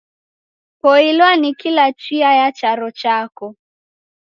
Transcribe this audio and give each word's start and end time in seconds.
Poilwa 0.81 1.35
ni 1.35 1.55
kila 1.55 1.93
chia 1.93 2.33
ya 2.33 2.51
charo 2.51 2.91
chako. 2.91 3.55